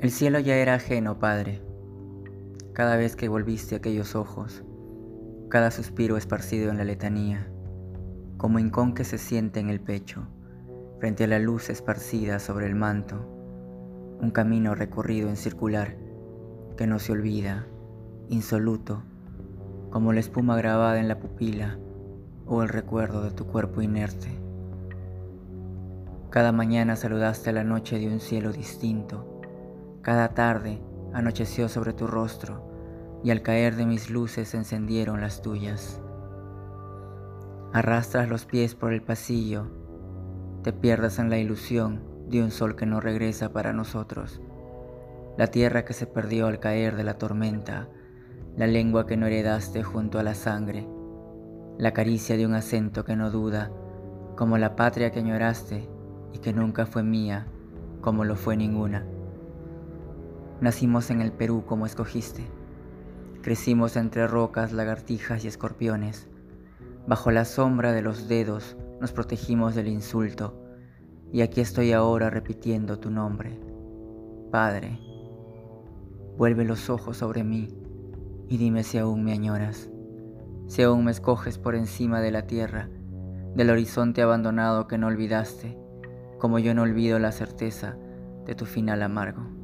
El 0.00 0.12
cielo 0.12 0.38
ya 0.38 0.54
era 0.54 0.74
ajeno, 0.74 1.18
Padre, 1.18 1.60
cada 2.72 2.96
vez 2.96 3.16
que 3.16 3.28
volviste 3.28 3.74
aquellos 3.74 4.14
ojos, 4.14 4.62
cada 5.48 5.72
suspiro 5.72 6.16
esparcido 6.16 6.70
en 6.70 6.76
la 6.78 6.84
letanía, 6.84 7.50
como 8.36 8.60
hincón 8.60 8.94
que 8.94 9.02
se 9.02 9.18
siente 9.18 9.58
en 9.58 9.70
el 9.70 9.80
pecho, 9.80 10.28
frente 11.00 11.24
a 11.24 11.26
la 11.26 11.40
luz 11.40 11.68
esparcida 11.68 12.38
sobre 12.38 12.66
el 12.66 12.76
manto, 12.76 13.16
un 14.20 14.30
camino 14.30 14.76
recorrido 14.76 15.28
en 15.28 15.36
circular 15.36 15.96
que 16.76 16.86
no 16.86 17.00
se 17.00 17.10
olvida, 17.10 17.66
insoluto, 18.28 19.02
como 19.90 20.12
la 20.12 20.20
espuma 20.20 20.56
grabada 20.56 21.00
en 21.00 21.08
la 21.08 21.18
pupila 21.18 21.76
o 22.46 22.62
el 22.62 22.68
recuerdo 22.68 23.24
de 23.24 23.32
tu 23.32 23.48
cuerpo 23.48 23.82
inerte. 23.82 24.28
Cada 26.30 26.52
mañana 26.52 26.94
saludaste 26.94 27.50
a 27.50 27.54
la 27.54 27.64
noche 27.64 27.98
de 27.98 28.06
un 28.06 28.20
cielo 28.20 28.52
distinto, 28.52 29.37
cada 30.08 30.30
tarde 30.30 30.80
anocheció 31.12 31.68
sobre 31.68 31.92
tu 31.92 32.06
rostro 32.06 33.20
y 33.22 33.30
al 33.30 33.42
caer 33.42 33.76
de 33.76 33.84
mis 33.84 34.08
luces 34.08 34.54
encendieron 34.54 35.20
las 35.20 35.42
tuyas. 35.42 36.00
Arrastras 37.74 38.26
los 38.26 38.46
pies 38.46 38.74
por 38.74 38.94
el 38.94 39.02
pasillo, 39.02 39.66
te 40.62 40.72
pierdas 40.72 41.18
en 41.18 41.28
la 41.28 41.36
ilusión 41.36 42.00
de 42.30 42.42
un 42.42 42.50
sol 42.50 42.74
que 42.74 42.86
no 42.86 43.02
regresa 43.02 43.52
para 43.52 43.74
nosotros, 43.74 44.40
la 45.36 45.48
tierra 45.48 45.84
que 45.84 45.92
se 45.92 46.06
perdió 46.06 46.46
al 46.46 46.58
caer 46.58 46.96
de 46.96 47.04
la 47.04 47.18
tormenta, 47.18 47.90
la 48.56 48.66
lengua 48.66 49.06
que 49.06 49.18
no 49.18 49.26
heredaste 49.26 49.82
junto 49.82 50.18
a 50.18 50.22
la 50.22 50.34
sangre, 50.34 50.88
la 51.76 51.92
caricia 51.92 52.38
de 52.38 52.46
un 52.46 52.54
acento 52.54 53.04
que 53.04 53.14
no 53.14 53.30
duda, 53.30 53.70
como 54.36 54.56
la 54.56 54.74
patria 54.74 55.10
que 55.10 55.18
añoraste 55.18 55.86
y 56.32 56.38
que 56.38 56.54
nunca 56.54 56.86
fue 56.86 57.02
mía, 57.02 57.46
como 58.00 58.24
lo 58.24 58.36
fue 58.36 58.56
ninguna. 58.56 59.04
Nacimos 60.60 61.10
en 61.10 61.20
el 61.20 61.30
Perú 61.30 61.62
como 61.64 61.86
escogiste. 61.86 62.44
Crecimos 63.42 63.96
entre 63.96 64.26
rocas, 64.26 64.72
lagartijas 64.72 65.44
y 65.44 65.48
escorpiones. 65.48 66.26
Bajo 67.06 67.30
la 67.30 67.44
sombra 67.44 67.92
de 67.92 68.02
los 68.02 68.26
dedos 68.26 68.76
nos 69.00 69.12
protegimos 69.12 69.76
del 69.76 69.86
insulto. 69.86 70.60
Y 71.32 71.42
aquí 71.42 71.60
estoy 71.60 71.92
ahora 71.92 72.28
repitiendo 72.28 72.98
tu 72.98 73.08
nombre. 73.08 73.60
Padre, 74.50 74.98
vuelve 76.36 76.64
los 76.64 76.90
ojos 76.90 77.18
sobre 77.18 77.44
mí 77.44 77.68
y 78.48 78.56
dime 78.56 78.82
si 78.82 78.98
aún 78.98 79.22
me 79.22 79.32
añoras, 79.32 79.90
si 80.66 80.82
aún 80.82 81.04
me 81.04 81.12
escoges 81.12 81.58
por 81.58 81.76
encima 81.76 82.20
de 82.20 82.32
la 82.32 82.46
tierra, 82.46 82.88
del 83.54 83.70
horizonte 83.70 84.22
abandonado 84.22 84.88
que 84.88 84.98
no 84.98 85.06
olvidaste, 85.06 85.78
como 86.38 86.58
yo 86.58 86.74
no 86.74 86.82
olvido 86.82 87.18
la 87.20 87.30
certeza 87.30 87.96
de 88.44 88.54
tu 88.54 88.64
final 88.64 89.02
amargo. 89.02 89.57